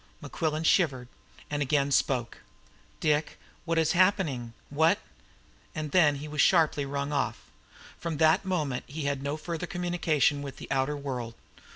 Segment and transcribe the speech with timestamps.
[0.19, 1.07] Mequillen shivered,
[1.51, 2.39] and again spoke.
[2.99, 4.53] "Dick, what is happening?
[4.71, 4.97] What"
[5.75, 7.51] And then he was sharply rung off.
[7.99, 11.35] From that moment he had no further communication with the outer world.